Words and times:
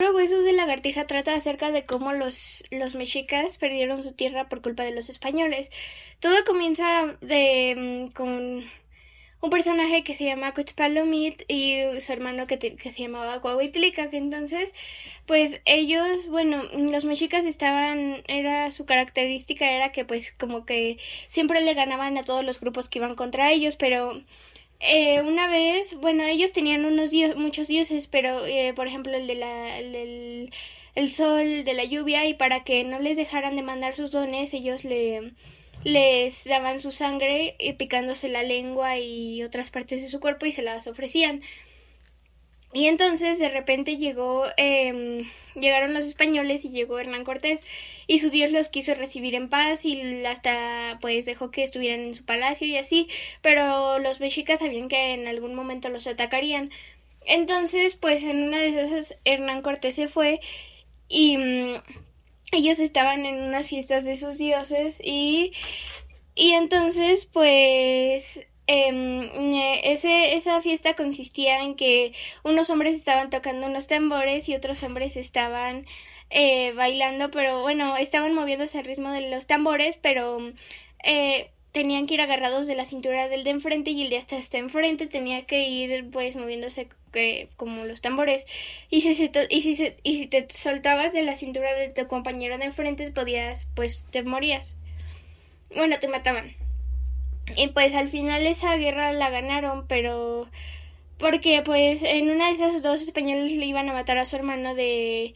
Huesos 0.00 0.44
de 0.44 0.52
lagartija 0.52 1.08
trata 1.08 1.34
acerca 1.34 1.72
de 1.72 1.84
cómo 1.84 2.12
los, 2.12 2.62
los 2.70 2.94
mexicas 2.94 3.58
perdieron 3.58 4.00
su 4.04 4.12
tierra 4.12 4.48
por 4.48 4.62
culpa 4.62 4.84
de 4.84 4.92
los 4.92 5.08
españoles. 5.08 5.70
Todo 6.20 6.36
comienza 6.46 7.16
de, 7.20 8.06
mm, 8.08 8.12
con 8.12 8.64
un 9.40 9.50
personaje 9.50 10.04
que 10.04 10.14
se 10.14 10.24
llama 10.24 10.54
Cuitzpalomit 10.54 11.42
y 11.48 11.82
su 12.00 12.12
hermano 12.12 12.46
que, 12.46 12.58
que 12.58 12.92
se 12.92 13.02
llamaba 13.02 13.40
Coahuitlica, 13.40 14.08
que 14.08 14.18
entonces, 14.18 14.72
pues 15.26 15.60
ellos, 15.64 16.28
bueno, 16.28 16.62
los 16.74 17.04
mexicas 17.04 17.44
estaban, 17.44 18.22
era 18.28 18.70
su 18.70 18.86
característica 18.86 19.68
era 19.68 19.90
que 19.90 20.04
pues 20.04 20.30
como 20.32 20.64
que 20.64 20.98
siempre 21.26 21.60
le 21.60 21.74
ganaban 21.74 22.16
a 22.18 22.24
todos 22.24 22.44
los 22.44 22.60
grupos 22.60 22.88
que 22.88 23.00
iban 23.00 23.16
contra 23.16 23.50
ellos, 23.50 23.74
pero 23.76 24.22
eh, 24.80 25.20
una 25.22 25.48
vez, 25.48 25.94
bueno, 25.94 26.24
ellos 26.24 26.52
tenían 26.52 26.84
unos 26.84 27.10
dios, 27.10 27.36
muchos 27.36 27.68
dioses, 27.68 28.06
pero 28.06 28.46
eh, 28.46 28.72
por 28.74 28.86
ejemplo 28.86 29.16
el 29.16 29.26
de 29.26 29.34
la, 29.34 29.78
el 29.78 29.92
del 29.92 30.52
el 30.94 31.10
sol, 31.10 31.64
de 31.64 31.74
la 31.74 31.84
lluvia, 31.84 32.26
y 32.26 32.34
para 32.34 32.64
que 32.64 32.82
no 32.84 32.98
les 32.98 33.16
dejaran 33.16 33.56
de 33.56 33.62
mandar 33.62 33.94
sus 33.94 34.10
dones, 34.10 34.54
ellos 34.54 34.84
le 34.84 35.32
les 35.84 36.44
daban 36.44 36.80
su 36.80 36.90
sangre 36.92 37.54
eh, 37.58 37.74
picándose 37.74 38.28
la 38.28 38.42
lengua 38.42 38.98
y 38.98 39.42
otras 39.44 39.70
partes 39.70 40.02
de 40.02 40.08
su 40.08 40.20
cuerpo 40.20 40.46
y 40.46 40.52
se 40.52 40.62
las 40.62 40.86
ofrecían. 40.86 41.42
Y 42.72 42.86
entonces 42.86 43.38
de 43.38 43.48
repente 43.48 43.96
llegó, 43.96 44.44
eh, 44.58 45.24
llegaron 45.54 45.94
los 45.94 46.04
españoles 46.04 46.64
y 46.64 46.70
llegó 46.70 46.98
Hernán 46.98 47.24
Cortés 47.24 47.64
y 48.06 48.18
su 48.18 48.30
dios 48.30 48.50
los 48.52 48.68
quiso 48.68 48.94
recibir 48.94 49.34
en 49.34 49.48
paz 49.48 49.84
y 49.84 50.24
hasta 50.26 50.98
pues 51.00 51.24
dejó 51.24 51.50
que 51.50 51.64
estuvieran 51.64 52.00
en 52.00 52.14
su 52.14 52.24
palacio 52.24 52.66
y 52.66 52.76
así, 52.76 53.08
pero 53.42 53.98
los 53.98 54.20
mexicas 54.20 54.60
sabían 54.60 54.88
que 54.88 55.14
en 55.14 55.28
algún 55.28 55.54
momento 55.54 55.88
los 55.88 56.06
atacarían. 56.06 56.70
Entonces 57.24 57.96
pues 57.96 58.22
en 58.22 58.42
una 58.44 58.58
de 58.60 58.68
esas 58.68 59.18
Hernán 59.24 59.62
Cortés 59.62 59.94
se 59.94 60.08
fue 60.08 60.40
y 61.08 61.36
mm, 61.38 61.74
ellos 62.52 62.78
estaban 62.78 63.26
en 63.26 63.42
unas 63.42 63.68
fiestas 63.68 64.04
de 64.04 64.16
sus 64.16 64.38
dioses 64.38 65.00
y, 65.02 65.52
y 66.34 66.52
entonces 66.52 67.26
pues 67.26 68.46
em, 68.68 69.28
ese, 69.82 70.34
esa 70.36 70.60
fiesta 70.62 70.94
consistía 70.94 71.62
en 71.62 71.74
que 71.74 72.12
unos 72.44 72.70
hombres 72.70 72.94
estaban 72.94 73.30
tocando 73.30 73.66
unos 73.66 73.88
tambores 73.88 74.48
y 74.48 74.54
otros 74.54 74.82
hombres 74.84 75.16
estaban 75.16 75.86
eh, 76.30 76.72
bailando, 76.74 77.30
pero 77.30 77.62
bueno, 77.62 77.96
estaban 77.96 78.34
moviéndose 78.34 78.78
al 78.78 78.84
ritmo 78.84 79.10
de 79.12 79.30
los 79.30 79.46
tambores, 79.46 79.98
pero 80.00 80.38
eh, 81.02 81.50
tenían 81.72 82.06
que 82.06 82.14
ir 82.14 82.20
agarrados 82.20 82.66
de 82.66 82.74
la 82.74 82.84
cintura 82.84 83.28
del 83.28 83.44
de 83.44 83.50
enfrente 83.50 83.90
y 83.90 84.02
el 84.02 84.10
de 84.10 84.18
hasta 84.18 84.36
hasta 84.36 84.58
enfrente 84.58 85.06
tenía 85.06 85.46
que 85.46 85.68
ir 85.68 86.10
pues 86.10 86.36
moviéndose 86.36 86.88
que, 87.12 87.48
como 87.56 87.84
los 87.84 88.00
tambores. 88.00 88.46
Y 88.90 89.00
si, 89.02 89.14
se 89.14 89.30
y, 89.50 89.60
si 89.62 89.94
y 90.02 90.18
si 90.18 90.26
te 90.26 90.46
soltabas 90.50 91.12
de 91.12 91.22
la 91.22 91.34
cintura 91.34 91.72
de 91.74 91.90
tu 91.92 92.06
compañero 92.08 92.58
de 92.58 92.64
enfrente 92.66 93.10
podías 93.12 93.66
pues 93.74 94.04
te 94.10 94.22
morías. 94.22 94.76
Bueno 95.74 95.98
te 96.00 96.08
mataban 96.08 96.54
y 97.56 97.68
pues 97.68 97.94
al 97.94 98.08
final 98.08 98.46
esa 98.46 98.76
guerra 98.76 99.12
la 99.12 99.30
ganaron 99.30 99.86
pero 99.88 100.48
porque 101.18 101.62
pues 101.64 102.02
en 102.02 102.30
una 102.30 102.48
de 102.48 102.54
esas 102.54 102.82
dos 102.82 103.00
españoles 103.00 103.52
le 103.52 103.66
iban 103.66 103.88
a 103.88 103.92
matar 103.92 104.18
a 104.18 104.26
su 104.26 104.36
hermano 104.36 104.74
de 104.74 105.34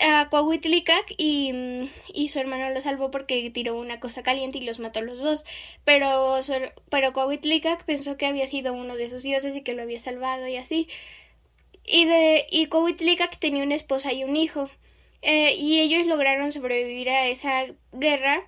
a 0.00 0.28
Coahuitlicac 0.30 1.14
y, 1.16 1.90
y 2.12 2.28
su 2.28 2.38
hermano 2.38 2.70
lo 2.70 2.80
salvó 2.80 3.10
porque 3.10 3.50
tiró 3.50 3.76
una 3.76 3.98
cosa 4.00 4.22
caliente 4.22 4.58
y 4.58 4.62
los 4.62 4.78
mató 4.78 5.00
los 5.00 5.18
dos. 5.20 5.44
Pero, 5.84 6.40
pero 6.90 7.12
Coahuitlicac 7.12 7.84
pensó 7.84 8.16
que 8.16 8.26
había 8.26 8.46
sido 8.46 8.74
uno 8.74 8.96
de 8.96 9.08
sus 9.08 9.22
dioses 9.22 9.56
y 9.56 9.62
que 9.62 9.74
lo 9.74 9.82
había 9.82 9.98
salvado 10.00 10.46
y 10.46 10.56
así. 10.56 10.88
Y, 11.84 12.04
de, 12.04 12.46
y 12.50 12.66
Coahuitlicac 12.66 13.38
tenía 13.38 13.62
una 13.62 13.74
esposa 13.74 14.12
y 14.12 14.24
un 14.24 14.36
hijo. 14.36 14.68
Eh, 15.22 15.54
y 15.56 15.80
ellos 15.80 16.06
lograron 16.06 16.52
sobrevivir 16.52 17.08
a 17.10 17.26
esa 17.28 17.64
guerra 17.92 18.44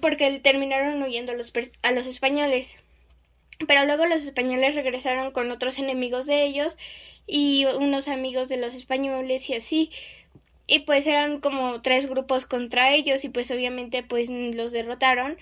porque 0.00 0.38
terminaron 0.40 1.02
huyendo 1.02 1.32
a 1.32 1.34
los, 1.34 1.52
a 1.82 1.92
los 1.92 2.06
españoles. 2.06 2.76
Pero 3.66 3.84
luego 3.84 4.06
los 4.06 4.22
españoles 4.22 4.74
regresaron 4.74 5.32
con 5.32 5.50
otros 5.50 5.78
enemigos 5.78 6.26
de 6.26 6.44
ellos 6.44 6.78
y 7.26 7.66
unos 7.78 8.08
amigos 8.08 8.48
de 8.48 8.56
los 8.56 8.74
españoles 8.74 9.48
y 9.50 9.54
así. 9.54 9.90
Y 10.66 10.80
pues 10.80 11.06
eran 11.06 11.40
como 11.40 11.82
tres 11.82 12.06
grupos 12.08 12.46
contra 12.46 12.94
ellos 12.94 13.24
y 13.24 13.28
pues 13.28 13.50
obviamente 13.50 14.02
pues 14.02 14.30
los 14.30 14.72
derrotaron. 14.72 15.36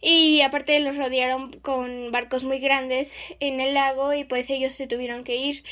Y 0.00 0.42
aparte 0.42 0.78
los 0.80 0.96
rodearon 0.96 1.52
con 1.60 2.12
barcos 2.12 2.44
muy 2.44 2.58
grandes 2.60 3.16
en 3.40 3.60
el 3.60 3.74
lago 3.74 4.12
y 4.14 4.24
pues 4.24 4.50
ellos 4.50 4.74
se 4.74 4.86
tuvieron 4.86 5.24
que 5.24 5.36
ir. 5.36 5.64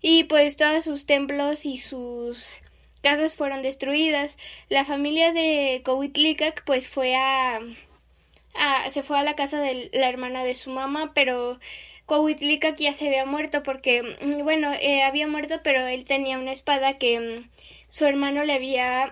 Y 0.00 0.24
pues 0.24 0.56
todos 0.56 0.84
sus 0.84 1.06
templos 1.06 1.64
y 1.64 1.78
sus 1.78 2.60
casas 2.98 3.34
fueron 3.34 3.62
destruidas. 3.62 4.38
La 4.68 4.84
familia 4.84 5.32
de 5.32 5.82
Cohuitlicac 5.84 6.64
pues 6.64 6.88
fue 6.88 7.16
a, 7.16 7.60
a, 8.54 8.90
se 8.90 9.02
fue 9.02 9.18
a 9.18 9.22
la 9.22 9.36
casa 9.36 9.60
de 9.60 9.90
la 9.92 10.08
hermana 10.08 10.44
de 10.44 10.54
su 10.54 10.70
mamá, 10.70 11.12
pero 11.14 11.58
Cohuitlicac 12.06 12.76
ya 12.78 12.92
se 12.92 13.08
había 13.08 13.26
muerto 13.26 13.62
porque 13.62 14.02
mm, 14.02 14.42
bueno, 14.42 14.72
eh, 14.80 15.02
había 15.02 15.28
muerto 15.28 15.60
pero 15.62 15.86
él 15.86 16.04
tenía 16.04 16.38
una 16.38 16.52
espada 16.52 16.98
que 16.98 17.20
mm, 17.20 17.50
su 17.88 18.06
hermano 18.06 18.44
le 18.44 18.54
había 18.54 19.10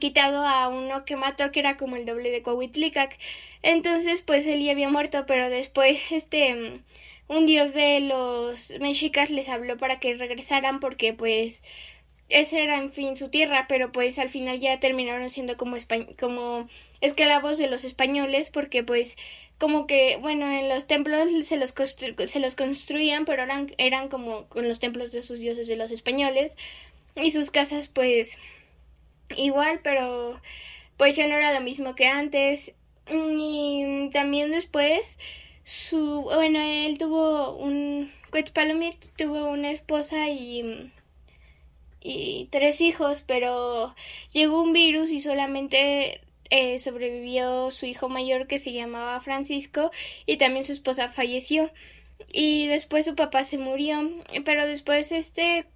quitado 0.00 0.44
a 0.46 0.68
uno 0.68 1.04
que 1.04 1.16
mató 1.16 1.50
que 1.52 1.60
era 1.60 1.76
como 1.76 1.96
el 1.96 2.06
doble 2.06 2.30
de 2.30 2.42
Cohuitlicac. 2.42 3.18
Entonces, 3.62 4.22
pues 4.22 4.46
él 4.46 4.62
ya 4.62 4.72
había 4.72 4.88
muerto, 4.88 5.24
pero 5.26 5.48
después 5.50 6.12
este 6.12 6.82
un 7.26 7.46
dios 7.46 7.72
de 7.74 8.00
los 8.00 8.72
mexicas 8.80 9.30
les 9.30 9.48
habló 9.48 9.76
para 9.78 9.98
que 9.98 10.14
regresaran 10.14 10.78
porque 10.80 11.14
pues 11.14 11.62
esa 12.34 12.58
era 12.58 12.78
en 12.78 12.90
fin 12.90 13.16
su 13.16 13.28
tierra, 13.28 13.66
pero 13.68 13.92
pues 13.92 14.18
al 14.18 14.28
final 14.28 14.58
ya 14.60 14.80
terminaron 14.80 15.30
siendo 15.30 15.56
como 15.56 15.76
como 16.18 16.68
esclavos 17.00 17.58
de 17.58 17.68
los 17.68 17.84
españoles 17.84 18.50
porque 18.50 18.82
pues 18.82 19.16
como 19.58 19.86
que 19.86 20.18
bueno 20.20 20.50
en 20.50 20.68
los 20.68 20.86
templos 20.86 21.30
se 21.46 21.56
los 21.56 21.72
se 21.72 22.40
los 22.40 22.54
construían 22.54 23.24
pero 23.24 23.42
eran 23.42 23.72
eran 23.78 24.08
como 24.08 24.46
con 24.48 24.68
los 24.68 24.80
templos 24.80 25.12
de 25.12 25.22
sus 25.22 25.38
dioses 25.38 25.68
de 25.68 25.76
los 25.76 25.90
españoles 25.90 26.56
y 27.16 27.30
sus 27.30 27.50
casas 27.50 27.88
pues 27.88 28.38
igual, 29.36 29.80
pero 29.82 30.40
pues 30.96 31.16
ya 31.16 31.26
no 31.26 31.34
era 31.34 31.52
lo 31.52 31.60
mismo 31.60 31.94
que 31.94 32.06
antes. 32.06 32.74
Y 33.08 34.10
también 34.12 34.50
después 34.50 35.18
su 35.62 36.22
bueno, 36.22 36.60
él 36.60 36.98
tuvo 36.98 37.56
un 37.56 38.12
Quetzalcoatl 38.32 39.08
tuvo 39.16 39.50
una 39.50 39.70
esposa 39.70 40.28
y 40.28 40.90
y 42.04 42.48
tres 42.52 42.80
hijos, 42.80 43.24
pero 43.26 43.94
llegó 44.32 44.62
un 44.62 44.72
virus 44.72 45.10
y 45.10 45.20
solamente 45.20 46.20
eh, 46.50 46.78
sobrevivió 46.78 47.70
su 47.72 47.86
hijo 47.86 48.08
mayor 48.08 48.46
que 48.46 48.58
se 48.60 48.72
llamaba 48.72 49.18
Francisco 49.20 49.90
y 50.26 50.36
también 50.36 50.64
su 50.64 50.72
esposa 50.72 51.08
falleció 51.08 51.72
y 52.32 52.66
después 52.68 53.06
su 53.06 53.14
papá 53.14 53.42
se 53.44 53.58
murió, 53.58 54.10
pero 54.44 54.66
después 54.66 55.10
este 55.12 55.66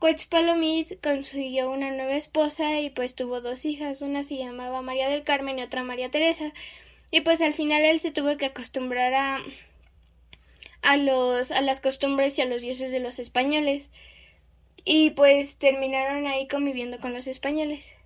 Quetzalcoatl 0.00 0.98
consiguió 1.02 1.70
una 1.70 1.90
nueva 1.90 2.14
esposa 2.14 2.80
y 2.80 2.90
pues 2.90 3.14
tuvo 3.14 3.40
dos 3.40 3.64
hijas, 3.64 4.02
una 4.02 4.22
se 4.22 4.36
llamaba 4.36 4.82
María 4.82 5.08
del 5.08 5.24
Carmen 5.24 5.58
y 5.58 5.62
otra 5.62 5.82
María 5.82 6.10
Teresa. 6.10 6.52
Y 7.10 7.22
pues 7.22 7.40
al 7.40 7.54
final 7.54 7.82
él 7.82 7.98
se 7.98 8.12
tuvo 8.12 8.36
que 8.36 8.46
acostumbrar 8.46 9.14
a 9.14 9.38
a 10.82 10.96
los 10.96 11.50
a 11.50 11.60
las 11.62 11.80
costumbres 11.80 12.38
y 12.38 12.42
a 12.42 12.44
los 12.44 12.62
dioses 12.62 12.92
de 12.92 13.00
los 13.00 13.18
españoles. 13.18 13.90
Y 14.88 15.10
pues 15.10 15.56
terminaron 15.56 16.26
ahí 16.26 16.48
conviviendo 16.48 16.98
con 16.98 17.12
los 17.12 17.28
españoles. 17.28 17.94